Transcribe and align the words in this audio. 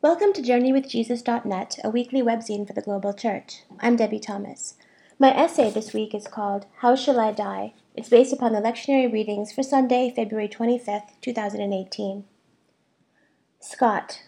Welcome 0.00 0.32
to 0.34 0.42
JourneyWithJesus.net, 0.42 1.80
a 1.82 1.90
weekly 1.90 2.22
webzine 2.22 2.64
for 2.64 2.72
the 2.72 2.82
global 2.82 3.12
church. 3.12 3.64
I'm 3.80 3.96
Debie 3.96 4.22
Thomas. 4.22 4.76
My 5.18 5.36
essay 5.36 5.70
this 5.70 5.92
week 5.92 6.14
is 6.14 6.28
called 6.28 6.66
How 6.82 6.94
Shall 6.94 7.18
I 7.18 7.32
Die? 7.32 7.74
It's 7.96 8.08
based 8.08 8.32
upon 8.32 8.52
the 8.52 8.60
lectionary 8.60 9.12
readings 9.12 9.50
for 9.50 9.64
Sunday, 9.64 10.12
February 10.14 10.46
25th, 10.46 11.08
2018. 11.20 12.22
Scott, 13.58 14.22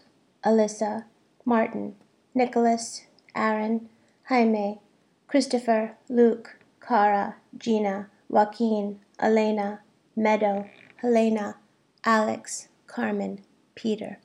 Alyssa, 0.45 1.04
Martin, 1.45 1.95
Nicholas, 2.34 3.05
Aaron, 3.37 3.91
Jaime, 4.25 4.80
Christopher, 5.29 5.95
Luke, 6.09 6.57
Cara, 6.84 7.37
Gina, 7.57 8.11
Joaquin, 8.29 8.98
Alaina, 9.21 9.82
Meadow, 10.16 10.68
Helena, 10.96 11.59
Alex, 12.05 12.66
Carmen, 12.89 13.43
Peter. 13.77 14.18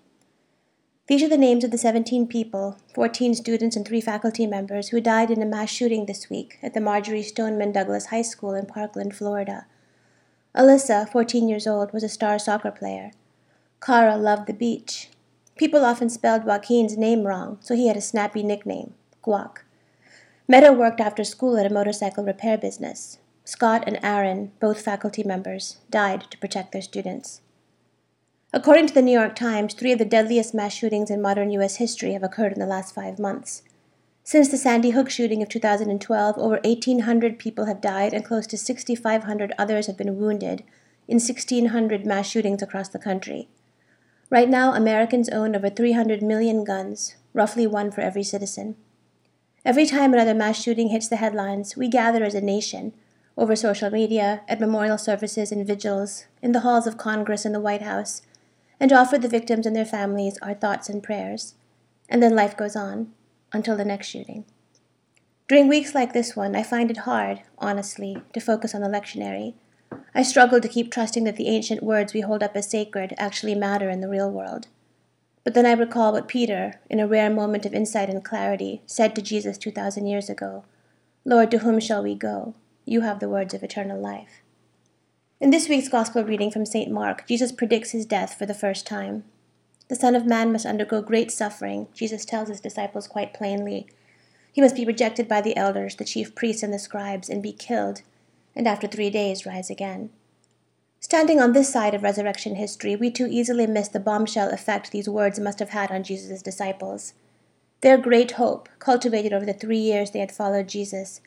These 1.08 1.22
are 1.22 1.30
the 1.30 1.38
names 1.38 1.64
of 1.64 1.70
the 1.70 1.78
17 1.78 2.26
people, 2.26 2.80
14 2.96 3.36
students 3.36 3.76
and 3.76 3.88
3 3.88 4.02
faculty 4.02 4.48
members, 4.48 4.88
who 4.88 5.00
died 5.00 5.30
in 5.30 5.40
a 5.40 5.46
mass 5.46 5.70
shooting 5.70 6.08
this 6.08 6.32
week 6.32 6.58
at 6.64 6.74
the 6.74 6.82
Marjory 6.82 7.22
Stoneman 7.22 7.72
Douglas 7.72 8.08
High 8.08 8.24
School 8.24 8.56
in 8.56 8.66
Parkland, 8.66 9.16
Florida. 9.16 9.68
Alyssa, 10.56 11.08
14 11.08 11.48
years 11.48 11.68
old, 11.68 11.94
was 11.94 12.04
a 12.04 12.10
star 12.10 12.40
soccer 12.40 12.72
player. 12.72 13.12
Cara 13.86 14.18
loved 14.18 14.48
the 14.48 14.54
beach. 14.54 15.10
People 15.56 15.86
often 15.86 16.10
spelled 16.10 16.44
Joaquin's 16.44 16.98
name 16.98 17.28
wrong, 17.28 17.60
so 17.62 17.76
he 17.76 17.88
had 17.88 17.98
a 17.98 18.02
snappy 18.02 18.42
nickname, 18.42 18.96
Guac. 19.24 19.58
Meadow 20.48 20.74
worked 20.74 21.00
after 21.00 21.24
school 21.24 21.56
at 21.56 21.70
a 21.70 21.74
motorcycle 21.74 22.24
repair 22.24 22.58
business. 22.58 23.20
Scott 23.44 23.84
and 23.86 24.00
Aaron, 24.02 24.54
both 24.60 24.82
faculty 24.82 25.24
members, 25.24 25.78
died 25.92 26.22
to 26.32 26.38
protect 26.40 26.72
their 26.72 26.82
students. 26.82 27.42
According 28.56 28.88
to 28.88 28.94
the 28.94 29.02
New 29.02 29.12
York 29.12 29.36
Times, 29.36 29.74
three 29.74 29.92
of 29.92 30.00
the 30.00 30.06
deadliest 30.06 30.54
mass 30.54 30.74
shootings 30.74 31.12
in 31.12 31.22
modern 31.22 31.52
U.S. 31.52 31.76
history 31.76 32.14
have 32.14 32.24
occurred 32.24 32.54
in 32.54 32.60
the 32.60 32.66
last 32.66 32.96
five 32.96 33.20
months. 33.20 33.64
Since 34.24 34.48
the 34.48 34.56
Sandy 34.56 34.92
Hook 34.92 35.10
shooting 35.10 35.42
of 35.44 35.50
2012, 35.50 36.38
over 36.38 36.62
1,800 36.64 37.38
people 37.38 37.66
have 37.66 37.82
died 37.82 38.14
and 38.14 38.24
close 38.24 38.48
to 38.48 38.58
6,500 38.58 39.52
others 39.58 39.88
have 39.88 39.98
been 39.98 40.16
wounded 40.16 40.64
in 41.06 41.16
1,600 41.16 42.06
mass 42.06 42.30
shootings 42.30 42.62
across 42.62 42.88
the 42.88 42.98
country. 42.98 43.50
Right 44.30 44.48
now, 44.48 44.74
Americans 44.74 45.28
own 45.28 45.54
over 45.54 45.70
300 45.70 46.22
million 46.22 46.64
guns, 46.64 47.18
roughly 47.34 47.68
one 47.68 47.92
for 47.92 48.00
every 48.00 48.24
citizen. 48.24 48.78
Every 49.66 49.86
time 49.86 50.14
another 50.14 50.34
mass 50.34 50.64
shooting 50.64 50.92
hits 50.92 51.10
the 51.10 51.18
headlines, 51.18 51.76
we 51.76 51.90
gather 51.90 52.24
as 52.24 52.34
a 52.34 52.40
nation 52.40 52.94
over 53.38 53.54
social 53.54 53.90
media, 53.90 54.44
at 54.48 54.62
memorial 54.62 54.98
services 54.98 55.52
and 55.52 55.68
vigils, 55.68 56.24
in 56.42 56.54
the 56.54 56.62
halls 56.62 56.88
of 56.88 56.98
Congress 56.98 57.44
and 57.44 57.54
the 57.54 57.60
White 57.60 57.82
House 57.82 58.22
and 58.80 58.92
offer 58.92 59.18
the 59.18 59.28
victims 59.28 59.66
and 59.66 59.76
their 59.76 59.86
families 59.86 60.38
our 60.42 60.54
thoughts 60.54 60.90
and 60.90 61.04
prayers. 61.04 61.56
And 62.10 62.22
then 62.22 62.36
life 62.36 62.56
goes 62.58 62.76
on 62.76 63.12
until 63.52 63.76
the 63.76 63.86
next 63.86 64.08
shooting. 64.08 64.46
During 65.48 65.68
weeks 65.68 65.94
like 65.94 66.14
this 66.14 66.36
one, 66.36 66.56
I 66.56 66.64
find 66.64 66.90
it 66.90 66.98
hard, 66.98 67.42
honestly, 67.60 68.18
to 68.34 68.40
focus 68.40 68.74
on 68.74 68.82
the 68.82 68.88
lectionary. 68.88 69.54
I 70.14 70.24
struggle 70.24 70.60
to 70.60 70.68
keep 70.68 70.92
trusting 70.92 71.24
that 71.26 71.36
the 71.36 71.48
ancient 71.48 71.84
words 71.84 72.14
we 72.14 72.22
hold 72.22 72.42
up 72.42 72.56
as 72.56 72.70
sacred 72.70 73.14
actually 73.18 73.54
matter 73.54 73.90
in 73.90 74.02
the 74.02 74.10
real 74.10 74.32
world. 74.32 74.68
But 75.44 75.54
then 75.54 75.68
I 75.68 75.74
recall 75.74 76.14
what 76.14 76.28
Peter, 76.28 76.80
in 76.90 77.00
a 77.00 77.08
rare 77.08 77.30
moment 77.30 77.68
of 77.68 77.74
insight 77.74 78.10
and 78.10 78.26
clarity, 78.26 78.82
said 78.88 79.16
to 79.16 79.22
Jesus 79.22 79.60
2,000 79.60 80.08
years 80.08 80.30
ago 80.30 80.66
Lord, 81.24 81.50
to 81.52 81.60
whom 81.60 81.80
shall 81.80 82.04
we 82.04 82.14
go? 82.14 82.54
You 82.86 83.02
have 83.02 83.20
the 83.20 83.30
words 83.30 83.54
of 83.54 83.64
eternal 83.64 84.00
life. 84.00 84.42
In 85.38 85.50
this 85.50 85.68
week's 85.68 85.90
Gospel 85.90 86.24
reading 86.24 86.50
from 86.50 86.66
St. 86.66 86.90
Mark, 86.90 87.28
Jesus 87.28 87.52
predicts 87.52 87.92
his 87.92 88.06
death 88.06 88.36
for 88.40 88.46
the 88.46 88.54
first 88.54 88.88
time. 88.88 89.26
The 89.90 89.96
Son 89.96 90.16
of 90.16 90.26
Man 90.26 90.54
must 90.54 90.66
undergo 90.66 91.02
great 91.02 91.30
suffering, 91.30 91.90
Jesus 91.94 92.24
tells 92.24 92.48
his 92.48 92.62
disciples 92.62 93.06
quite 93.06 93.34
plainly. 93.34 93.86
He 94.54 94.62
must 94.62 94.78
be 94.78 94.86
rejected 94.86 95.28
by 95.28 95.42
the 95.42 95.58
elders, 95.58 95.98
the 95.98 96.06
chief 96.06 96.34
priests, 96.36 96.64
and 96.64 96.74
the 96.74 96.80
scribes, 96.80 97.28
and 97.30 97.44
be 97.44 97.52
killed, 97.52 98.02
and 98.56 98.66
after 98.66 98.88
three 98.88 99.10
days 99.10 99.46
rise 99.46 99.70
again. 99.70 100.10
Standing 101.02 101.42
on 101.42 101.52
this 101.52 101.70
side 101.70 101.94
of 101.94 102.04
resurrection 102.04 102.56
history, 102.56 102.96
we 102.96 103.12
too 103.12 103.28
easily 103.30 103.68
miss 103.68 103.90
the 103.90 104.00
bombshell 104.00 104.52
effect 104.52 104.92
these 104.92 105.10
words 105.10 105.38
must 105.38 105.60
have 105.60 105.72
had 105.72 105.92
on 105.92 106.04
Jesus' 106.04 106.42
disciples. 106.42 107.14
Their 107.82 107.98
great 107.98 108.32
hope, 108.32 108.70
cultivated 108.80 109.34
over 109.34 109.46
the 109.46 109.54
three 109.54 109.80
years 109.80 110.12
they 110.12 110.20
had 110.20 110.32
followed 110.32 110.70
Jesus, 110.70 111.20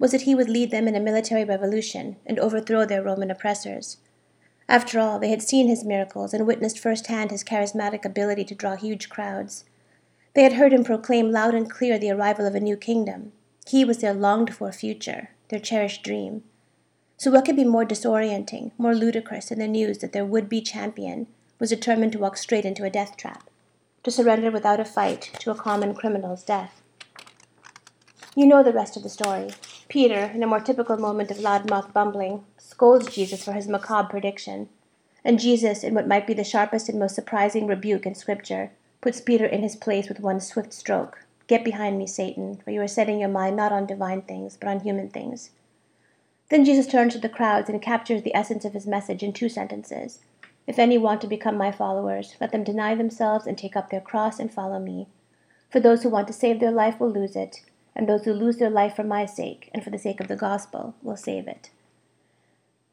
was 0.00 0.12
that 0.12 0.22
he 0.22 0.34
would 0.34 0.48
lead 0.48 0.70
them 0.70 0.88
in 0.88 0.96
a 0.96 1.00
military 1.00 1.44
revolution 1.44 2.16
and 2.26 2.38
overthrow 2.38 2.86
their 2.86 3.02
Roman 3.02 3.30
oppressors. 3.30 3.98
After 4.66 4.98
all, 4.98 5.18
they 5.18 5.28
had 5.28 5.42
seen 5.42 5.68
his 5.68 5.84
miracles 5.84 6.32
and 6.32 6.46
witnessed 6.46 6.78
firsthand 6.78 7.30
his 7.30 7.44
charismatic 7.44 8.04
ability 8.04 8.44
to 8.44 8.54
draw 8.54 8.76
huge 8.76 9.10
crowds. 9.10 9.64
They 10.34 10.42
had 10.42 10.54
heard 10.54 10.72
him 10.72 10.84
proclaim 10.84 11.30
loud 11.30 11.54
and 11.54 11.70
clear 11.70 11.98
the 11.98 12.10
arrival 12.10 12.46
of 12.46 12.54
a 12.54 12.60
new 12.60 12.76
kingdom. 12.76 13.32
He 13.68 13.84
was 13.84 13.98
their 13.98 14.14
longed 14.14 14.54
for 14.54 14.72
future, 14.72 15.30
their 15.48 15.60
cherished 15.60 16.02
dream. 16.02 16.44
So, 17.18 17.30
what 17.30 17.44
could 17.44 17.56
be 17.56 17.64
more 17.64 17.84
disorienting, 17.84 18.70
more 18.78 18.94
ludicrous 18.94 19.50
than 19.50 19.58
the 19.58 19.68
news 19.68 19.98
that 19.98 20.12
their 20.12 20.24
would 20.24 20.48
be 20.48 20.62
champion 20.62 21.26
was 21.58 21.68
determined 21.68 22.12
to 22.12 22.18
walk 22.18 22.38
straight 22.38 22.64
into 22.64 22.84
a 22.84 22.90
death 22.90 23.18
trap, 23.18 23.50
to 24.04 24.10
surrender 24.10 24.50
without 24.50 24.80
a 24.80 24.84
fight 24.86 25.30
to 25.40 25.50
a 25.50 25.54
common 25.54 25.92
criminal's 25.94 26.42
death? 26.42 26.80
You 28.34 28.46
know 28.46 28.62
the 28.62 28.72
rest 28.72 28.96
of 28.96 29.02
the 29.02 29.10
story. 29.10 29.50
Peter, 29.90 30.30
in 30.32 30.40
a 30.44 30.46
more 30.46 30.60
typical 30.60 30.96
moment 30.96 31.32
of 31.32 31.38
loudmouth 31.38 31.92
bumbling, 31.92 32.44
scolds 32.56 33.12
Jesus 33.12 33.44
for 33.44 33.54
his 33.54 33.66
macabre 33.66 34.08
prediction. 34.08 34.68
And 35.24 35.40
Jesus, 35.40 35.82
in 35.82 35.94
what 35.94 36.06
might 36.06 36.28
be 36.28 36.32
the 36.32 36.44
sharpest 36.44 36.88
and 36.88 36.96
most 36.96 37.16
surprising 37.16 37.66
rebuke 37.66 38.06
in 38.06 38.14
Scripture, 38.14 38.70
puts 39.00 39.20
Peter 39.20 39.44
in 39.44 39.64
his 39.64 39.74
place 39.74 40.08
with 40.08 40.20
one 40.20 40.38
swift 40.38 40.72
stroke. 40.72 41.24
Get 41.48 41.64
behind 41.64 41.98
me, 41.98 42.06
Satan, 42.06 42.60
for 42.64 42.70
you 42.70 42.80
are 42.80 42.86
setting 42.86 43.18
your 43.18 43.28
mind 43.28 43.56
not 43.56 43.72
on 43.72 43.84
divine 43.84 44.22
things, 44.22 44.56
but 44.56 44.68
on 44.68 44.78
human 44.78 45.08
things. 45.08 45.50
Then 46.50 46.64
Jesus 46.64 46.86
turns 46.86 47.14
to 47.14 47.18
the 47.18 47.28
crowds 47.28 47.68
and 47.68 47.82
captures 47.82 48.22
the 48.22 48.34
essence 48.34 48.64
of 48.64 48.74
his 48.74 48.86
message 48.86 49.24
in 49.24 49.32
two 49.32 49.48
sentences. 49.48 50.20
If 50.68 50.78
any 50.78 50.98
want 50.98 51.20
to 51.22 51.26
become 51.26 51.56
my 51.56 51.72
followers, 51.72 52.36
let 52.40 52.52
them 52.52 52.62
deny 52.62 52.94
themselves 52.94 53.44
and 53.44 53.58
take 53.58 53.74
up 53.74 53.90
their 53.90 54.00
cross 54.00 54.38
and 54.38 54.54
follow 54.54 54.78
me. 54.78 55.08
For 55.68 55.80
those 55.80 56.04
who 56.04 56.10
want 56.10 56.28
to 56.28 56.32
save 56.32 56.60
their 56.60 56.70
life 56.70 57.00
will 57.00 57.10
lose 57.10 57.34
it, 57.34 57.62
and 58.00 58.08
those 58.08 58.24
who 58.24 58.32
lose 58.32 58.56
their 58.56 58.70
life 58.70 58.96
for 58.96 59.04
my 59.04 59.26
sake 59.26 59.68
and 59.74 59.84
for 59.84 59.90
the 59.90 59.98
sake 59.98 60.20
of 60.20 60.28
the 60.28 60.34
gospel 60.34 60.94
will 61.02 61.18
save 61.18 61.46
it. 61.46 61.68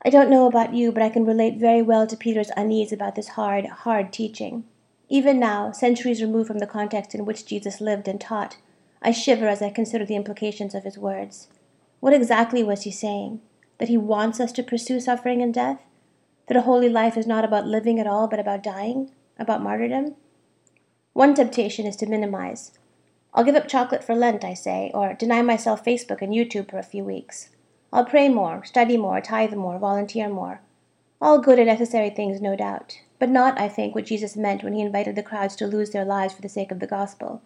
I 0.03 0.09
don't 0.09 0.29
know 0.29 0.47
about 0.47 0.73
you, 0.73 0.91
but 0.91 1.01
I 1.01 1.07
can 1.07 1.25
relate 1.25 1.57
very 1.57 1.81
well 1.81 2.05
to 2.07 2.17
Peter's 2.17 2.51
unease 2.57 2.91
about 2.91 3.15
this 3.15 3.29
hard, 3.29 3.65
hard 3.67 4.11
teaching. 4.11 4.65
Even 5.07 5.39
now, 5.39 5.71
centuries 5.71 6.21
removed 6.21 6.47
from 6.47 6.59
the 6.59 6.67
context 6.67 7.15
in 7.15 7.23
which 7.23 7.45
Jesus 7.45 7.79
lived 7.79 8.09
and 8.09 8.19
taught, 8.19 8.57
I 9.01 9.11
shiver 9.11 9.47
as 9.47 9.61
I 9.61 9.69
consider 9.69 10.05
the 10.05 10.17
implications 10.17 10.75
of 10.75 10.83
his 10.83 10.97
words. 10.97 11.47
What 12.01 12.13
exactly 12.13 12.61
was 12.61 12.81
he 12.81 12.91
saying? 12.91 13.39
That 13.77 13.87
he 13.87 13.95
wants 13.95 14.41
us 14.41 14.51
to 14.51 14.61
pursue 14.61 14.99
suffering 14.99 15.41
and 15.41 15.53
death? 15.53 15.83
That 16.49 16.57
a 16.57 16.63
holy 16.63 16.89
life 16.89 17.15
is 17.15 17.25
not 17.25 17.45
about 17.45 17.65
living 17.65 17.97
at 17.97 18.07
all, 18.07 18.27
but 18.27 18.41
about 18.41 18.61
dying? 18.61 19.11
About 19.39 19.63
martyrdom? 19.63 20.15
One 21.13 21.33
temptation 21.33 21.85
is 21.85 21.95
to 21.95 22.07
minimize, 22.07 22.73
I'll 23.33 23.43
give 23.43 23.55
up 23.55 23.67
chocolate 23.67 24.03
for 24.03 24.15
Lent, 24.15 24.43
I 24.43 24.53
say, 24.53 24.91
or 24.93 25.13
deny 25.13 25.41
myself 25.41 25.83
Facebook 25.83 26.21
and 26.21 26.33
YouTube 26.33 26.69
for 26.69 26.79
a 26.79 26.83
few 26.83 27.03
weeks. 27.03 27.49
I'll 27.93 28.05
pray 28.05 28.29
more, 28.29 28.63
study 28.63 28.97
more, 28.97 29.21
tithe 29.21 29.53
more, 29.53 29.77
volunteer 29.79 30.29
more. 30.29 30.61
All 31.21 31.39
good 31.39 31.57
and 31.57 31.67
necessary 31.67 32.09
things, 32.09 32.41
no 32.41 32.55
doubt, 32.55 32.99
but 33.19 33.29
not, 33.29 33.59
I 33.59 33.69
think, 33.69 33.95
what 33.95 34.05
Jesus 34.05 34.35
meant 34.35 34.63
when 34.63 34.73
he 34.73 34.81
invited 34.81 35.15
the 35.15 35.23
crowds 35.23 35.55
to 35.57 35.67
lose 35.67 35.91
their 35.91 36.05
lives 36.05 36.33
for 36.33 36.41
the 36.41 36.49
sake 36.49 36.71
of 36.71 36.79
the 36.79 36.87
gospel. 36.87 37.41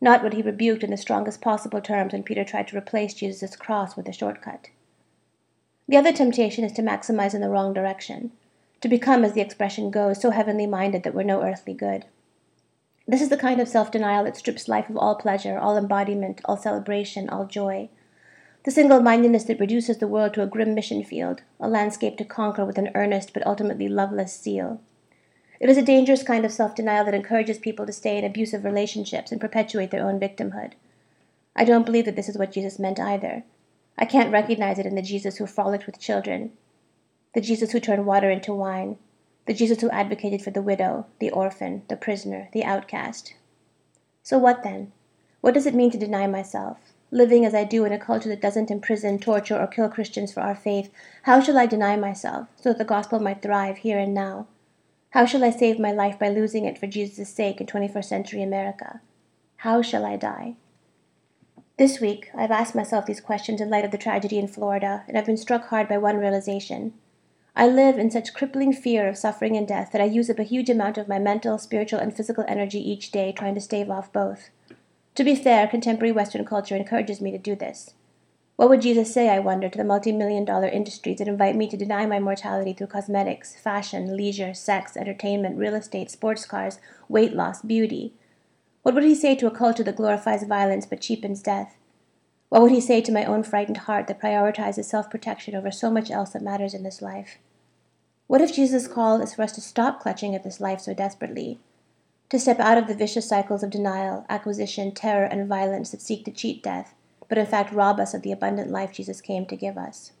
Not 0.00 0.22
what 0.22 0.34
he 0.34 0.42
rebuked 0.42 0.84
in 0.84 0.90
the 0.90 0.96
strongest 0.96 1.40
possible 1.40 1.80
terms 1.80 2.12
when 2.12 2.22
Peter 2.22 2.44
tried 2.44 2.68
to 2.68 2.78
replace 2.78 3.14
Jesus' 3.14 3.56
cross 3.56 3.96
with 3.96 4.06
a 4.08 4.12
shortcut. 4.12 4.68
The 5.88 5.96
other 5.96 6.12
temptation 6.12 6.64
is 6.64 6.72
to 6.72 6.82
maximize 6.82 7.34
in 7.34 7.40
the 7.40 7.48
wrong 7.48 7.72
direction, 7.72 8.30
to 8.82 8.88
become, 8.88 9.24
as 9.24 9.32
the 9.32 9.40
expression 9.40 9.90
goes, 9.90 10.20
so 10.20 10.30
heavenly 10.30 10.66
minded 10.66 11.02
that 11.02 11.14
we're 11.14 11.22
no 11.24 11.42
earthly 11.42 11.74
good. 11.74 12.04
This 13.10 13.22
is 13.22 13.30
the 13.30 13.38
kind 13.38 13.58
of 13.58 13.68
self 13.68 13.90
denial 13.90 14.24
that 14.24 14.36
strips 14.36 14.68
life 14.68 14.90
of 14.90 14.98
all 14.98 15.14
pleasure, 15.14 15.58
all 15.58 15.78
embodiment, 15.78 16.42
all 16.44 16.58
celebration, 16.58 17.30
all 17.30 17.46
joy. 17.46 17.88
The 18.64 18.70
single 18.70 19.00
mindedness 19.00 19.44
that 19.44 19.58
reduces 19.58 19.96
the 19.96 20.06
world 20.06 20.34
to 20.34 20.42
a 20.42 20.46
grim 20.46 20.74
mission 20.74 21.02
field, 21.02 21.40
a 21.58 21.70
landscape 21.70 22.18
to 22.18 22.24
conquer 22.26 22.66
with 22.66 22.76
an 22.76 22.90
earnest 22.94 23.32
but 23.32 23.46
ultimately 23.46 23.88
loveless 23.88 24.38
zeal. 24.38 24.82
It 25.58 25.70
is 25.70 25.78
a 25.78 25.82
dangerous 25.82 26.22
kind 26.22 26.44
of 26.44 26.52
self 26.52 26.74
denial 26.74 27.06
that 27.06 27.14
encourages 27.14 27.56
people 27.56 27.86
to 27.86 27.94
stay 27.94 28.18
in 28.18 28.26
abusive 28.26 28.62
relationships 28.62 29.32
and 29.32 29.40
perpetuate 29.40 29.90
their 29.90 30.06
own 30.06 30.20
victimhood. 30.20 30.74
I 31.56 31.64
don't 31.64 31.86
believe 31.86 32.04
that 32.04 32.14
this 32.14 32.28
is 32.28 32.36
what 32.36 32.52
Jesus 32.52 32.78
meant 32.78 33.00
either. 33.00 33.42
I 33.96 34.04
can't 34.04 34.30
recognize 34.30 34.78
it 34.78 34.84
in 34.84 34.96
the 34.96 35.02
Jesus 35.02 35.38
who 35.38 35.46
frolicked 35.46 35.86
with 35.86 35.98
children, 35.98 36.52
the 37.32 37.40
Jesus 37.40 37.72
who 37.72 37.80
turned 37.80 38.04
water 38.04 38.28
into 38.28 38.52
wine, 38.52 38.98
the 39.48 39.54
Jesus 39.54 39.80
who 39.80 39.88
advocated 39.88 40.42
for 40.42 40.50
the 40.50 40.60
widow, 40.60 41.06
the 41.20 41.30
orphan, 41.30 41.82
the 41.88 41.96
prisoner, 41.96 42.50
the 42.52 42.64
outcast. 42.64 43.32
So 44.22 44.36
what 44.36 44.62
then? 44.62 44.92
What 45.40 45.54
does 45.54 45.64
it 45.64 45.74
mean 45.74 45.90
to 45.92 45.98
deny 45.98 46.26
myself? 46.26 46.76
Living 47.10 47.46
as 47.46 47.54
I 47.54 47.64
do 47.64 47.86
in 47.86 47.92
a 47.92 47.98
culture 47.98 48.28
that 48.28 48.42
doesn't 48.42 48.70
imprison, 48.70 49.18
torture, 49.18 49.58
or 49.58 49.66
kill 49.66 49.88
Christians 49.88 50.34
for 50.34 50.40
our 50.40 50.54
faith, 50.54 50.92
how 51.22 51.40
shall 51.40 51.56
I 51.56 51.64
deny 51.64 51.96
myself 51.96 52.48
so 52.56 52.68
that 52.68 52.78
the 52.78 52.84
gospel 52.84 53.20
might 53.20 53.40
thrive 53.40 53.78
here 53.78 53.98
and 53.98 54.12
now? 54.12 54.48
How 55.12 55.24
shall 55.24 55.42
I 55.42 55.48
save 55.48 55.80
my 55.80 55.92
life 55.92 56.18
by 56.18 56.28
losing 56.28 56.66
it 56.66 56.76
for 56.76 56.86
Jesus' 56.86 57.30
sake 57.30 57.58
in 57.58 57.66
21st 57.66 58.04
century 58.04 58.42
America? 58.42 59.00
How 59.56 59.80
shall 59.80 60.04
I 60.04 60.16
die? 60.16 60.56
This 61.78 62.00
week, 62.00 62.28
I've 62.36 62.50
asked 62.50 62.74
myself 62.74 63.06
these 63.06 63.22
questions 63.22 63.62
in 63.62 63.70
light 63.70 63.86
of 63.86 63.92
the 63.92 63.96
tragedy 63.96 64.38
in 64.38 64.48
Florida, 64.48 65.04
and 65.08 65.16
I've 65.16 65.24
been 65.24 65.38
struck 65.38 65.68
hard 65.68 65.88
by 65.88 65.96
one 65.96 66.18
realization. 66.18 66.92
I 67.60 67.66
live 67.66 67.98
in 67.98 68.08
such 68.12 68.34
crippling 68.34 68.72
fear 68.72 69.08
of 69.08 69.18
suffering 69.18 69.56
and 69.56 69.66
death 69.66 69.90
that 69.90 70.00
I 70.00 70.04
use 70.04 70.30
up 70.30 70.38
a 70.38 70.44
huge 70.44 70.70
amount 70.70 70.96
of 70.96 71.08
my 71.08 71.18
mental, 71.18 71.58
spiritual, 71.58 71.98
and 71.98 72.16
physical 72.16 72.44
energy 72.46 72.78
each 72.78 73.10
day 73.10 73.32
trying 73.32 73.56
to 73.56 73.60
stave 73.60 73.90
off 73.90 74.12
both. 74.12 74.50
To 75.16 75.24
be 75.24 75.34
fair, 75.34 75.66
contemporary 75.66 76.12
Western 76.12 76.44
culture 76.44 76.76
encourages 76.76 77.20
me 77.20 77.32
to 77.32 77.38
do 77.38 77.56
this. 77.56 77.94
What 78.54 78.68
would 78.68 78.82
Jesus 78.82 79.12
say, 79.12 79.28
I 79.28 79.40
wonder, 79.40 79.68
to 79.68 79.76
the 79.76 79.82
multi 79.82 80.12
million 80.12 80.44
dollar 80.44 80.68
industries 80.68 81.18
that 81.18 81.26
invite 81.26 81.56
me 81.56 81.66
to 81.66 81.76
deny 81.76 82.06
my 82.06 82.20
mortality 82.20 82.74
through 82.74 82.86
cosmetics, 82.86 83.56
fashion, 83.56 84.16
leisure, 84.16 84.54
sex, 84.54 84.96
entertainment, 84.96 85.58
real 85.58 85.74
estate, 85.74 86.12
sports 86.12 86.46
cars, 86.46 86.78
weight 87.08 87.32
loss, 87.32 87.60
beauty? 87.60 88.12
What 88.82 88.94
would 88.94 89.02
he 89.02 89.16
say 89.16 89.34
to 89.34 89.48
a 89.48 89.50
culture 89.50 89.82
that 89.82 89.96
glorifies 89.96 90.44
violence 90.44 90.86
but 90.86 91.00
cheapens 91.00 91.42
death? 91.42 91.76
What 92.50 92.62
would 92.62 92.70
he 92.70 92.80
say 92.80 93.00
to 93.00 93.10
my 93.10 93.24
own 93.24 93.42
frightened 93.42 93.78
heart 93.78 94.06
that 94.06 94.20
prioritizes 94.20 94.84
self 94.84 95.10
protection 95.10 95.56
over 95.56 95.72
so 95.72 95.90
much 95.90 96.08
else 96.08 96.30
that 96.30 96.42
matters 96.42 96.72
in 96.72 96.84
this 96.84 97.02
life? 97.02 97.38
What 98.28 98.42
if 98.42 98.54
Jesus' 98.54 98.86
call 98.86 99.22
is 99.22 99.32
for 99.32 99.40
us 99.42 99.52
to 99.52 99.62
stop 99.62 100.00
clutching 100.00 100.34
at 100.34 100.44
this 100.44 100.60
life 100.60 100.82
so 100.82 100.92
desperately? 100.92 101.58
To 102.28 102.38
step 102.38 102.60
out 102.60 102.76
of 102.76 102.86
the 102.86 102.94
vicious 102.94 103.26
cycles 103.26 103.62
of 103.62 103.70
denial, 103.70 104.26
acquisition, 104.28 104.92
terror, 104.92 105.24
and 105.24 105.48
violence 105.48 105.90
that 105.90 106.02
seek 106.02 106.26
to 106.26 106.30
cheat 106.30 106.62
death, 106.62 106.94
but 107.26 107.38
in 107.38 107.46
fact 107.46 107.72
rob 107.72 107.98
us 107.98 108.12
of 108.12 108.20
the 108.20 108.30
abundant 108.30 108.70
life 108.70 108.92
Jesus 108.92 109.22
came 109.22 109.46
to 109.46 109.56
give 109.56 109.78
us? 109.78 110.12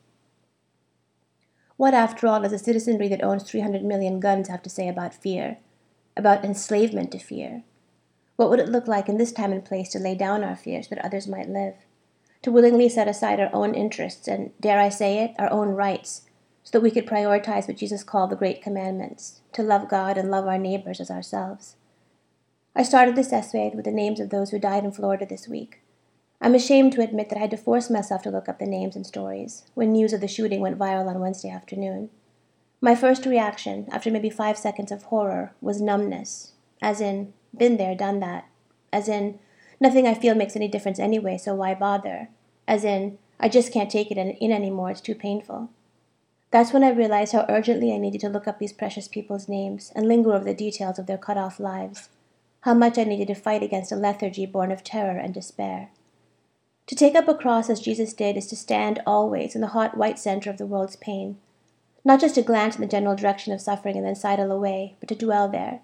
What, 1.76 1.92
after 1.92 2.26
all, 2.26 2.40
does 2.40 2.54
a 2.54 2.58
citizenry 2.58 3.08
that 3.08 3.22
owns 3.22 3.42
300 3.42 3.84
million 3.84 4.20
guns 4.20 4.48
have 4.48 4.62
to 4.62 4.70
say 4.70 4.88
about 4.88 5.12
fear? 5.12 5.58
About 6.16 6.46
enslavement 6.46 7.12
to 7.12 7.18
fear? 7.18 7.62
What 8.36 8.48
would 8.48 8.58
it 8.58 8.70
look 8.70 8.88
like 8.88 9.10
in 9.10 9.18
this 9.18 9.32
time 9.32 9.52
and 9.52 9.62
place 9.62 9.90
to 9.90 9.98
lay 9.98 10.14
down 10.14 10.42
our 10.42 10.56
fears 10.56 10.88
that 10.88 11.04
others 11.04 11.28
might 11.28 11.50
live? 11.50 11.74
To 12.40 12.50
willingly 12.50 12.88
set 12.88 13.06
aside 13.06 13.38
our 13.38 13.50
own 13.52 13.74
interests 13.74 14.26
and, 14.26 14.52
dare 14.58 14.80
I 14.80 14.88
say 14.88 15.18
it, 15.18 15.34
our 15.38 15.50
own 15.50 15.68
rights 15.74 16.22
so 16.68 16.72
that 16.72 16.82
we 16.82 16.90
could 16.90 17.06
prioritize 17.06 17.66
what 17.66 17.78
Jesus 17.78 18.04
called 18.04 18.28
the 18.28 18.36
Great 18.36 18.60
Commandments 18.60 19.40
to 19.54 19.62
love 19.62 19.88
God 19.88 20.18
and 20.18 20.30
love 20.30 20.46
our 20.46 20.58
neighbors 20.58 21.00
as 21.00 21.10
ourselves. 21.10 21.76
I 22.76 22.82
started 22.82 23.16
this 23.16 23.32
essay 23.32 23.72
with 23.74 23.86
the 23.86 23.90
names 23.90 24.20
of 24.20 24.28
those 24.28 24.50
who 24.50 24.58
died 24.58 24.84
in 24.84 24.92
Florida 24.92 25.24
this 25.24 25.48
week. 25.48 25.80
I'm 26.42 26.54
ashamed 26.54 26.92
to 26.92 27.00
admit 27.00 27.30
that 27.30 27.38
I 27.38 27.40
had 27.40 27.50
to 27.52 27.56
force 27.56 27.88
myself 27.88 28.20
to 28.24 28.30
look 28.30 28.50
up 28.50 28.58
the 28.58 28.66
names 28.66 28.96
and 28.96 29.06
stories 29.06 29.62
when 29.72 29.92
news 29.92 30.12
of 30.12 30.20
the 30.20 30.28
shooting 30.28 30.60
went 30.60 30.78
viral 30.78 31.08
on 31.08 31.20
Wednesday 31.20 31.48
afternoon. 31.48 32.10
My 32.82 32.94
first 32.94 33.24
reaction, 33.24 33.88
after 33.90 34.10
maybe 34.10 34.28
five 34.28 34.58
seconds 34.58 34.92
of 34.92 35.04
horror, 35.04 35.54
was 35.62 35.80
numbness, 35.80 36.52
as 36.82 37.00
in, 37.00 37.32
been 37.56 37.78
there, 37.78 37.94
done 37.94 38.20
that, 38.20 38.46
as 38.92 39.08
in, 39.08 39.38
nothing 39.80 40.06
I 40.06 40.12
feel 40.12 40.34
makes 40.34 40.54
any 40.54 40.68
difference 40.68 40.98
anyway, 40.98 41.38
so 41.38 41.54
why 41.54 41.74
bother, 41.74 42.28
as 42.66 42.84
in, 42.84 43.16
I 43.40 43.48
just 43.48 43.72
can't 43.72 43.90
take 43.90 44.10
it 44.10 44.18
in 44.18 44.52
anymore, 44.52 44.90
it's 44.90 45.00
too 45.00 45.14
painful. 45.14 45.70
That's 46.50 46.72
when 46.72 46.82
I 46.82 46.90
realized 46.90 47.32
how 47.32 47.44
urgently 47.48 47.92
I 47.92 47.98
needed 47.98 48.22
to 48.22 48.28
look 48.28 48.48
up 48.48 48.58
these 48.58 48.72
precious 48.72 49.06
people's 49.06 49.48
names 49.48 49.92
and 49.94 50.08
linger 50.08 50.32
over 50.32 50.44
the 50.44 50.54
details 50.54 50.98
of 50.98 51.06
their 51.06 51.18
cut 51.18 51.36
off 51.36 51.60
lives. 51.60 52.08
How 52.62 52.74
much 52.74 52.98
I 52.98 53.04
needed 53.04 53.28
to 53.28 53.34
fight 53.34 53.62
against 53.62 53.92
a 53.92 53.96
lethargy 53.96 54.46
born 54.46 54.72
of 54.72 54.82
terror 54.82 55.18
and 55.18 55.34
despair. 55.34 55.90
To 56.86 56.94
take 56.94 57.14
up 57.14 57.28
a 57.28 57.34
cross 57.34 57.68
as 57.68 57.80
Jesus 57.80 58.14
did 58.14 58.36
is 58.38 58.46
to 58.46 58.56
stand 58.56 59.02
always 59.06 59.54
in 59.54 59.60
the 59.60 59.68
hot 59.68 59.96
white 59.96 60.18
center 60.18 60.48
of 60.48 60.56
the 60.56 60.66
world's 60.66 60.96
pain. 60.96 61.36
Not 62.02 62.20
just 62.20 62.36
to 62.36 62.42
glance 62.42 62.76
in 62.76 62.80
the 62.80 62.86
general 62.86 63.14
direction 63.14 63.52
of 63.52 63.60
suffering 63.60 63.96
and 63.96 64.06
then 64.06 64.14
sidle 64.14 64.50
away, 64.50 64.96
but 65.00 65.08
to 65.10 65.14
dwell 65.14 65.48
there. 65.48 65.80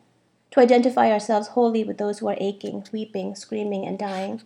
To 0.53 0.61
identify 0.61 1.13
ourselves 1.13 1.49
wholly 1.49 1.85
with 1.85 1.99
those 1.99 2.21
who 2.21 2.29
are 2.29 2.37
aching, 2.41 2.87
weeping, 2.91 3.35
screaming, 3.35 3.87
and 3.87 3.99
dying. 3.99 4.41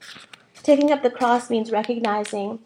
Taking 0.65 0.91
up 0.91 1.05
the 1.05 1.11
cross 1.11 1.49
means 1.49 1.71
recognizing 1.71 2.59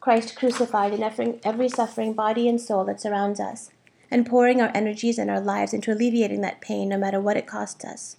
Christ 0.00 0.34
crucified 0.34 0.94
in 0.94 1.02
every 1.02 1.38
every 1.44 1.68
suffering 1.68 2.14
body 2.14 2.48
and 2.48 2.58
soul 2.58 2.84
that 2.86 3.00
surrounds 3.00 3.38
us, 3.38 3.70
and 4.10 4.26
pouring 4.26 4.60
our 4.60 4.72
energies 4.74 5.18
and 5.18 5.30
our 5.30 5.40
lives 5.40 5.74
into 5.74 5.92
alleviating 5.92 6.40
that 6.40 6.62
pain 6.62 6.88
no 6.88 6.96
matter 6.96 7.20
what 7.20 7.36
it 7.36 7.46
costs 7.46 7.84
us. 7.84 8.16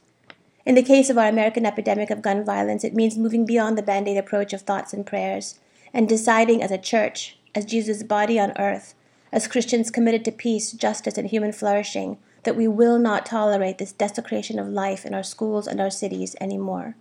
In 0.64 0.76
the 0.76 0.84
case 0.84 1.10
of 1.10 1.18
our 1.18 1.28
American 1.28 1.66
epidemic 1.66 2.12
of 2.12 2.22
gun 2.22 2.46
violence, 2.46 2.84
it 2.84 2.94
means 2.94 3.18
moving 3.18 3.46
beyond 3.48 3.78
the 3.78 3.82
band 3.84 4.08
aid 4.08 4.18
approach 4.18 4.54
of 4.54 4.62
thoughts 4.62 4.94
and 4.94 5.06
prayers 5.06 5.60
and 5.94 6.08
deciding 6.08 6.62
as 6.62 6.72
a 6.72 6.78
church, 6.78 7.38
as 7.56 7.66
Jesus' 7.66 8.04
body 8.04 8.40
on 8.40 8.54
earth, 8.58 8.94
as 9.32 9.48
Christians 9.48 9.90
committed 9.90 10.24
to 10.26 10.32
peace, 10.32 10.72
justice, 10.72 11.18
and 11.18 11.30
human 11.30 11.52
flourishing, 11.52 12.18
that 12.44 12.56
we 12.56 12.68
will 12.68 13.00
not 13.00 13.26
tolerate 13.26 13.78
this 13.78 13.92
desecration 13.92 14.60
of 14.60 14.68
life 14.68 15.06
in 15.06 15.14
our 15.14 15.24
schools 15.24 15.68
and 15.68 15.82
our 15.82 15.90
cities 15.90 16.36
anymore. 16.40 16.96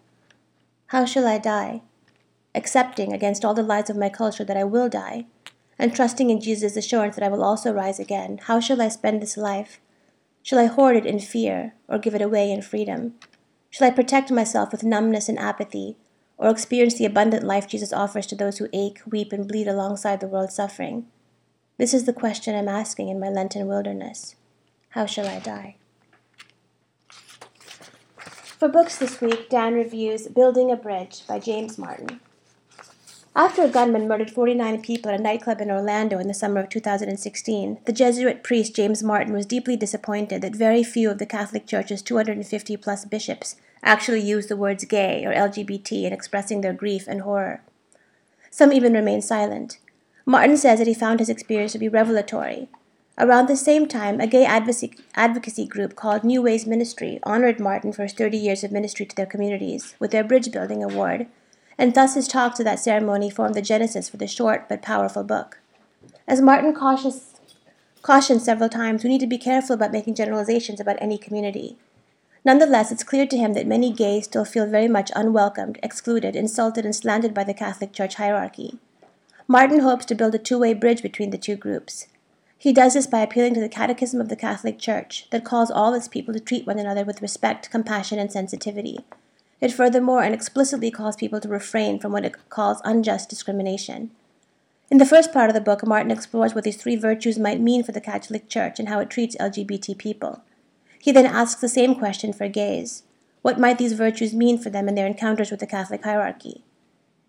How 0.86 1.04
shall 1.04 1.26
I 1.26 1.38
die? 1.38 1.82
Accepting 2.54 3.12
against 3.12 3.44
all 3.44 3.54
the 3.54 3.62
lies 3.62 3.90
of 3.90 3.96
my 3.96 4.08
culture 4.08 4.44
that 4.44 4.56
I 4.56 4.64
will 4.64 4.88
die, 4.88 5.26
and 5.78 5.94
trusting 5.94 6.30
in 6.30 6.40
Jesus' 6.40 6.76
assurance 6.76 7.16
that 7.16 7.24
I 7.24 7.28
will 7.28 7.44
also 7.44 7.72
rise 7.72 7.98
again, 7.98 8.38
how 8.44 8.60
shall 8.60 8.82
I 8.82 8.88
spend 8.88 9.22
this 9.22 9.36
life? 9.36 9.80
Shall 10.42 10.58
I 10.58 10.66
hoard 10.66 10.96
it 10.96 11.06
in 11.06 11.18
fear, 11.18 11.74
or 11.88 11.98
give 11.98 12.14
it 12.14 12.22
away 12.22 12.50
in 12.50 12.62
freedom? 12.62 13.14
Shall 13.70 13.86
I 13.86 13.90
protect 13.90 14.30
myself 14.30 14.72
with 14.72 14.82
numbness 14.82 15.28
and 15.28 15.38
apathy, 15.38 15.96
or 16.36 16.50
experience 16.50 16.94
the 16.94 17.04
abundant 17.04 17.44
life 17.44 17.68
Jesus 17.68 17.92
offers 17.92 18.26
to 18.26 18.34
those 18.34 18.58
who 18.58 18.68
ache, 18.72 19.00
weep, 19.06 19.32
and 19.32 19.46
bleed 19.46 19.68
alongside 19.68 20.20
the 20.20 20.26
world's 20.26 20.54
suffering? 20.54 21.06
This 21.78 21.94
is 21.94 22.04
the 22.04 22.12
question 22.12 22.54
I'm 22.54 22.68
asking 22.68 23.08
in 23.08 23.20
my 23.20 23.28
Lenten 23.28 23.66
wilderness. 23.66 24.34
How 24.90 25.06
shall 25.06 25.28
I 25.28 25.38
die? 25.38 25.76
For 28.58 28.68
books 28.68 28.98
this 28.98 29.20
week, 29.20 29.48
Dan 29.48 29.74
reviews 29.74 30.28
Building 30.28 30.70
a 30.70 30.76
Bridge 30.76 31.26
by 31.26 31.38
James 31.38 31.78
Martin. 31.78 32.20
After 33.36 33.62
a 33.62 33.68
gunman 33.68 34.08
murdered 34.08 34.30
49 34.32 34.82
people 34.82 35.12
at 35.12 35.20
a 35.20 35.22
nightclub 35.22 35.60
in 35.60 35.70
Orlando 35.70 36.18
in 36.18 36.26
the 36.26 36.34
summer 36.34 36.60
of 36.60 36.68
2016, 36.68 37.78
the 37.84 37.92
Jesuit 37.92 38.42
priest 38.42 38.74
James 38.74 39.04
Martin 39.04 39.32
was 39.32 39.46
deeply 39.46 39.76
disappointed 39.76 40.42
that 40.42 40.56
very 40.56 40.82
few 40.82 41.08
of 41.08 41.18
the 41.18 41.26
Catholic 41.26 41.64
Church's 41.64 42.02
250 42.02 42.76
plus 42.78 43.04
bishops 43.04 43.54
actually 43.84 44.20
used 44.20 44.48
the 44.48 44.56
words 44.56 44.84
gay 44.84 45.24
or 45.24 45.32
LGBT 45.32 46.02
in 46.02 46.12
expressing 46.12 46.60
their 46.60 46.72
grief 46.72 47.06
and 47.06 47.20
horror. 47.20 47.62
Some 48.50 48.72
even 48.72 48.94
remained 48.94 49.22
silent. 49.22 49.78
Martin 50.26 50.56
says 50.56 50.80
that 50.80 50.88
he 50.88 50.94
found 50.94 51.20
his 51.20 51.28
experience 51.28 51.70
to 51.72 51.78
be 51.78 51.88
revelatory. 51.88 52.68
Around 53.16 53.48
the 53.48 53.56
same 53.56 53.86
time, 53.86 54.18
a 54.18 54.26
gay 54.26 54.44
advocacy 54.44 55.66
group 55.66 55.94
called 55.94 56.24
New 56.24 56.42
Ways 56.42 56.66
Ministry 56.66 57.20
honored 57.22 57.60
Martin 57.60 57.92
for 57.92 58.02
his 58.02 58.12
30 58.12 58.36
years 58.36 58.64
of 58.64 58.72
ministry 58.72 59.06
to 59.06 59.14
their 59.14 59.24
communities 59.24 59.94
with 60.00 60.10
their 60.10 60.24
Bridge 60.24 60.50
Building 60.50 60.82
Award 60.82 61.28
and 61.80 61.94
thus 61.94 62.14
his 62.14 62.28
talks 62.28 62.60
at 62.60 62.64
that 62.64 62.78
ceremony 62.78 63.30
formed 63.30 63.54
the 63.54 63.62
genesis 63.62 64.10
for 64.10 64.18
the 64.18 64.26
short 64.26 64.68
but 64.68 64.82
powerful 64.82 65.24
book. 65.24 65.60
As 66.28 66.42
Martin 66.42 66.74
cautious, 66.74 67.40
cautioned 68.02 68.42
several 68.42 68.68
times, 68.68 69.02
we 69.02 69.08
need 69.08 69.20
to 69.20 69.26
be 69.26 69.38
careful 69.38 69.74
about 69.74 69.90
making 69.90 70.14
generalizations 70.14 70.78
about 70.78 70.98
any 71.00 71.16
community. 71.16 71.78
Nonetheless, 72.44 72.92
it's 72.92 73.02
clear 73.02 73.26
to 73.26 73.36
him 73.36 73.54
that 73.54 73.66
many 73.66 73.92
gays 73.92 74.26
still 74.26 74.44
feel 74.44 74.66
very 74.66 74.88
much 74.88 75.10
unwelcomed, 75.16 75.78
excluded, 75.82 76.36
insulted, 76.36 76.84
and 76.84 76.94
slandered 76.94 77.32
by 77.32 77.44
the 77.44 77.54
Catholic 77.54 77.94
Church 77.94 78.16
hierarchy. 78.16 78.78
Martin 79.48 79.80
hopes 79.80 80.04
to 80.04 80.14
build 80.14 80.34
a 80.34 80.38
two 80.38 80.58
way 80.58 80.74
bridge 80.74 81.02
between 81.02 81.30
the 81.30 81.38
two 81.38 81.56
groups. 81.56 82.08
He 82.58 82.74
does 82.74 82.92
this 82.92 83.06
by 83.06 83.20
appealing 83.20 83.54
to 83.54 83.60
the 83.60 83.70
Catechism 83.70 84.20
of 84.20 84.28
the 84.28 84.36
Catholic 84.36 84.78
Church 84.78 85.26
that 85.30 85.46
calls 85.46 85.70
all 85.70 85.94
its 85.94 86.08
people 86.08 86.34
to 86.34 86.40
treat 86.40 86.66
one 86.66 86.78
another 86.78 87.04
with 87.04 87.22
respect, 87.22 87.70
compassion, 87.70 88.18
and 88.18 88.30
sensitivity, 88.30 88.98
it 89.60 89.72
furthermore 89.72 90.22
and 90.22 90.34
explicitly 90.34 90.90
calls 90.90 91.16
people 91.16 91.40
to 91.40 91.48
refrain 91.48 91.98
from 91.98 92.12
what 92.12 92.24
it 92.24 92.48
calls 92.48 92.80
unjust 92.84 93.28
discrimination. 93.28 94.10
In 94.90 94.98
the 94.98 95.06
first 95.06 95.32
part 95.32 95.48
of 95.50 95.54
the 95.54 95.60
book, 95.60 95.86
Martin 95.86 96.10
explores 96.10 96.54
what 96.54 96.64
these 96.64 96.76
three 96.76 96.96
virtues 96.96 97.38
might 97.38 97.60
mean 97.60 97.84
for 97.84 97.92
the 97.92 98.00
Catholic 98.00 98.48
Church 98.48 98.78
and 98.78 98.88
how 98.88 98.98
it 98.98 99.10
treats 99.10 99.36
LGBT 99.36 99.96
people. 99.96 100.42
He 100.98 101.12
then 101.12 101.26
asks 101.26 101.60
the 101.60 101.68
same 101.68 101.94
question 101.94 102.32
for 102.32 102.48
gays 102.48 103.04
What 103.42 103.60
might 103.60 103.78
these 103.78 103.92
virtues 103.92 104.34
mean 104.34 104.58
for 104.58 104.70
them 104.70 104.88
in 104.88 104.94
their 104.94 105.06
encounters 105.06 105.50
with 105.50 105.60
the 105.60 105.66
Catholic 105.66 106.04
hierarchy? 106.04 106.64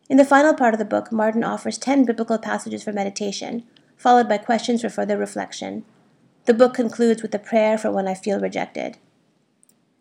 In 0.10 0.18
the 0.18 0.26
final 0.26 0.54
part 0.54 0.74
of 0.74 0.80
the 0.80 0.86
book, 0.86 1.12
Martin 1.12 1.44
offers 1.44 1.78
10 1.78 2.04
biblical 2.06 2.38
passages 2.38 2.84
for 2.84 2.92
meditation, 2.92 3.64
followed 3.96 4.28
by 4.28 4.40
questions 4.40 4.82
for 4.82 4.90
further 4.90 5.18
reflection. 5.18 5.86
The 6.46 6.54
book 6.54 6.74
concludes 6.74 7.22
with 7.22 7.34
a 7.36 7.40
prayer 7.40 7.78
for 7.78 7.92
when 7.92 8.08
I 8.08 8.16
feel 8.16 8.40
rejected. 8.40 8.98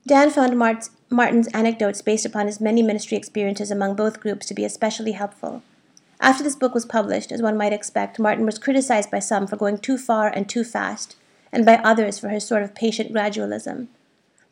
Dan 0.07 0.30
found 0.30 0.57
Martin's 1.11 1.49
anecdotes 1.49 2.02
based 2.02 2.25
upon 2.25 2.47
his 2.47 2.61
many 2.61 2.83
ministry 2.83 3.16
experiences 3.16 3.71
among 3.71 3.95
both 3.95 4.21
groups 4.21 4.47
to 4.47 4.54
be 4.54 4.64
especially 4.64 5.12
helpful. 5.12 5.62
After 6.21 6.42
this 6.42 6.57
book 6.57 6.75
was 6.75 6.85
published, 6.85 7.33
as 7.33 7.40
one 7.40 7.57
might 7.57 7.73
expect, 7.73 8.19
Martin 8.19 8.45
was 8.45 8.59
criticized 8.59 9.11
by 9.11 9.21
some 9.21 9.47
for 9.47 9.57
going 9.57 9.78
too 9.78 9.97
far 9.97 10.28
and 10.28 10.49
too 10.49 10.64
fast, 10.64 11.16
and 11.52 11.64
by 11.64 11.76
others 11.76 12.19
for 12.19 12.28
his 12.28 12.47
sort 12.47 12.62
of 12.62 12.75
patient 12.75 13.12
gradualism. 13.12 13.88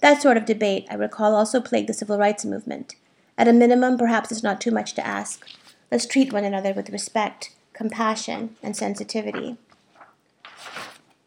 That 0.00 0.22
sort 0.22 0.36
of 0.36 0.46
debate, 0.46 0.86
I 0.90 0.94
recall, 0.94 1.34
also 1.34 1.60
plagued 1.60 1.88
the 1.88 1.94
civil 1.94 2.18
rights 2.18 2.44
movement. 2.44 2.94
At 3.36 3.48
a 3.48 3.52
minimum, 3.52 3.98
perhaps 3.98 4.32
it's 4.32 4.42
not 4.42 4.60
too 4.60 4.70
much 4.70 4.94
to 4.94 5.06
ask. 5.06 5.46
Let's 5.90 6.06
treat 6.06 6.32
one 6.32 6.44
another 6.44 6.72
with 6.72 6.90
respect, 6.90 7.54
compassion, 7.72 8.56
and 8.62 8.76
sensitivity. 8.76 9.56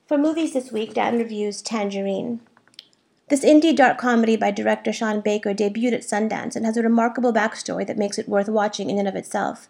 For 0.07 0.17
movies 0.17 0.53
this 0.53 0.71
week, 0.71 0.93
Dan 0.93 1.17
reviews 1.17 1.61
Tangerine. 1.61 2.41
This 3.31 3.45
indie 3.45 3.73
dark 3.73 3.97
comedy 3.97 4.35
by 4.35 4.51
director 4.51 4.91
Sean 4.91 5.21
Baker 5.21 5.53
debuted 5.53 5.93
at 5.93 6.01
Sundance 6.01 6.57
and 6.57 6.65
has 6.65 6.75
a 6.75 6.83
remarkable 6.83 7.31
backstory 7.31 7.87
that 7.87 7.97
makes 7.97 8.19
it 8.19 8.27
worth 8.27 8.49
watching 8.49 8.89
in 8.89 8.99
and 8.99 9.07
of 9.07 9.15
itself. 9.15 9.69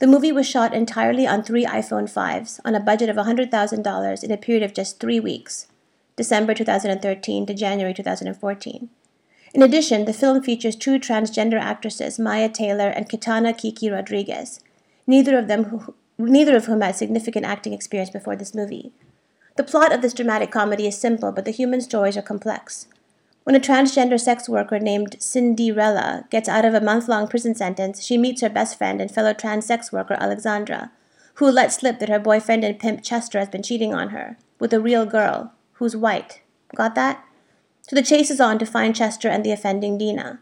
The 0.00 0.08
movie 0.08 0.32
was 0.32 0.48
shot 0.48 0.74
entirely 0.74 1.24
on 1.24 1.44
three 1.44 1.64
iPhone 1.64 2.12
5s 2.12 2.58
on 2.64 2.74
a 2.74 2.80
budget 2.80 3.08
of 3.08 3.14
$100,000 3.14 4.24
in 4.24 4.30
a 4.32 4.36
period 4.36 4.64
of 4.64 4.74
just 4.74 4.98
three 4.98 5.20
weeks, 5.20 5.68
December 6.16 6.52
2013 6.52 7.46
to 7.46 7.54
January 7.54 7.94
2014. 7.94 8.88
In 9.54 9.62
addition, 9.62 10.04
the 10.04 10.12
film 10.12 10.42
features 10.42 10.74
two 10.74 10.98
transgender 10.98 11.60
actresses, 11.60 12.18
Mya 12.18 12.48
Taylor 12.48 12.88
and 12.88 13.08
Kitana 13.08 13.56
Kiki 13.56 13.88
Rodriguez, 13.88 14.58
neither 15.06 15.38
of 15.38 15.46
them 15.46 15.66
who, 15.66 15.94
neither 16.18 16.56
of 16.56 16.64
whom 16.64 16.80
had 16.80 16.96
significant 16.96 17.46
acting 17.46 17.72
experience 17.72 18.10
before 18.10 18.34
this 18.34 18.52
movie. 18.52 18.90
The 19.54 19.62
plot 19.62 19.92
of 19.92 20.02
this 20.02 20.12
dramatic 20.12 20.50
comedy 20.50 20.88
is 20.88 20.98
simple, 20.98 21.30
but 21.30 21.44
the 21.44 21.52
human 21.52 21.80
stories 21.80 22.16
are 22.16 22.22
complex. 22.22 22.88
When 23.46 23.54
a 23.54 23.60
transgender 23.60 24.18
sex 24.18 24.48
worker 24.48 24.80
named 24.80 25.14
Sin-Dee 25.20 25.70
Rella 25.70 26.24
gets 26.30 26.48
out 26.48 26.64
of 26.64 26.74
a 26.74 26.80
month 26.80 27.06
long 27.06 27.28
prison 27.28 27.54
sentence, 27.54 28.04
she 28.04 28.18
meets 28.18 28.40
her 28.40 28.48
best 28.48 28.76
friend 28.76 29.00
and 29.00 29.08
fellow 29.08 29.32
trans 29.32 29.66
sex 29.66 29.92
worker 29.92 30.16
Alexandra, 30.18 30.90
who 31.34 31.48
lets 31.48 31.76
slip 31.76 32.00
that 32.00 32.08
her 32.08 32.18
boyfriend 32.18 32.64
and 32.64 32.76
pimp 32.76 33.04
Chester 33.04 33.38
has 33.38 33.48
been 33.48 33.62
cheating 33.62 33.94
on 33.94 34.08
her 34.08 34.36
with 34.58 34.74
a 34.74 34.80
real 34.80 35.06
girl 35.06 35.52
who's 35.74 35.94
white. 35.94 36.42
Got 36.74 36.96
that? 36.96 37.24
So 37.82 37.94
the 37.94 38.02
chase 38.02 38.32
is 38.32 38.40
on 38.40 38.58
to 38.58 38.66
find 38.66 38.96
Chester 38.96 39.28
and 39.28 39.44
the 39.44 39.52
offending 39.52 39.96
Dina. 39.96 40.40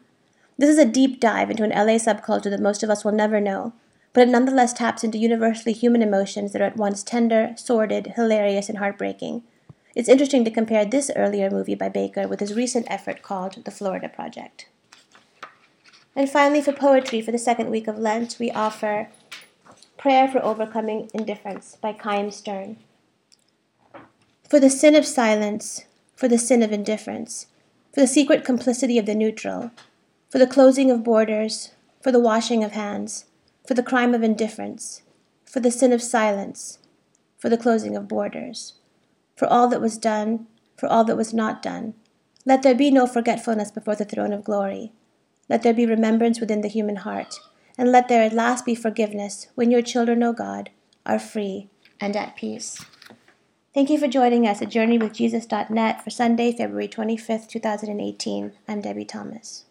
This 0.56 0.70
is 0.70 0.78
a 0.78 0.86
deep 0.86 1.20
dive 1.20 1.50
into 1.50 1.62
an 1.62 1.72
LA 1.72 1.98
subculture 1.98 2.48
that 2.48 2.58
most 2.58 2.82
of 2.82 2.88
us 2.88 3.04
will 3.04 3.12
never 3.12 3.38
know, 3.38 3.74
but 4.14 4.22
it 4.22 4.30
nonetheless 4.30 4.72
taps 4.72 5.04
into 5.04 5.18
universally 5.18 5.74
human 5.74 6.00
emotions 6.00 6.52
that 6.52 6.62
are 6.62 6.68
at 6.68 6.78
once 6.78 7.02
tender, 7.02 7.52
sordid, 7.58 8.14
hilarious, 8.16 8.70
and 8.70 8.78
heartbreaking. 8.78 9.42
It's 9.94 10.08
interesting 10.08 10.44
to 10.44 10.50
compare 10.50 10.84
this 10.84 11.08
earlier 11.14 11.50
movie 11.50 11.76
by 11.76 11.88
Baker 11.88 12.26
with 12.26 12.40
his 12.40 12.54
recent 12.54 12.86
effort 12.90 13.22
called 13.22 13.64
The 13.64 13.70
Florida 13.70 14.08
Project. 14.08 14.66
And 16.16 16.28
finally, 16.28 16.62
for 16.62 16.72
poetry 16.72 17.20
for 17.20 17.30
the 17.30 17.38
second 17.38 17.70
week 17.70 17.86
of 17.86 17.96
Lent, 17.96 18.36
we 18.40 18.50
offer 18.50 19.08
Prayer 19.96 20.26
for 20.26 20.44
Overcoming 20.44 21.10
Indifference 21.14 21.76
by 21.80 21.92
Chaim 21.92 22.32
Stern. 22.32 22.78
For 24.48 24.58
the 24.58 24.68
sin 24.68 24.96
of 24.96 25.06
silence, 25.06 25.84
for 26.16 26.26
the 26.26 26.38
sin 26.38 26.62
of 26.62 26.72
indifference, 26.72 27.46
for 27.92 28.00
the 28.00 28.08
secret 28.08 28.44
complicity 28.44 28.98
of 28.98 29.06
the 29.06 29.14
neutral, 29.14 29.70
for 30.28 30.38
the 30.38 30.46
closing 30.46 30.90
of 30.90 31.04
borders, 31.04 31.70
for 32.02 32.10
the 32.10 32.20
washing 32.20 32.64
of 32.64 32.72
hands, 32.72 33.26
for 33.64 33.74
the 33.74 33.82
crime 33.82 34.12
of 34.12 34.24
indifference, 34.24 35.02
for 35.44 35.60
the 35.60 35.70
sin 35.70 35.92
of 35.92 36.02
silence, 36.02 36.80
for 37.38 37.48
the 37.48 37.58
closing 37.58 37.96
of 37.96 38.08
borders 38.08 38.74
for 39.36 39.46
all 39.48 39.68
that 39.68 39.80
was 39.80 39.98
done, 39.98 40.46
for 40.76 40.88
all 40.88 41.04
that 41.04 41.16
was 41.16 41.34
not 41.34 41.62
done. 41.62 41.94
Let 42.44 42.62
there 42.62 42.74
be 42.74 42.90
no 42.90 43.06
forgetfulness 43.06 43.70
before 43.70 43.96
the 43.96 44.04
throne 44.04 44.32
of 44.32 44.44
glory. 44.44 44.92
Let 45.48 45.62
there 45.62 45.74
be 45.74 45.86
remembrance 45.86 46.40
within 46.40 46.60
the 46.60 46.68
human 46.68 46.96
heart, 46.96 47.34
and 47.76 47.90
let 47.90 48.08
there 48.08 48.22
at 48.22 48.32
last 48.32 48.64
be 48.64 48.74
forgiveness 48.74 49.48
when 49.54 49.70
your 49.70 49.82
children, 49.82 50.22
O 50.22 50.32
God, 50.32 50.70
are 51.04 51.18
free 51.18 51.68
and 52.00 52.16
at 52.16 52.36
peace. 52.36 52.84
Thank 53.74 53.90
you 53.90 53.98
for 53.98 54.08
joining 54.08 54.46
us 54.46 54.62
at 54.62 54.68
JourneyWithJesus.net 54.68 56.04
for 56.04 56.10
Sunday, 56.10 56.52
February 56.52 56.86
25th, 56.86 57.48
2018. 57.48 58.52
I'm 58.68 58.80
Debie 58.80 59.08
Thomas. 59.08 59.64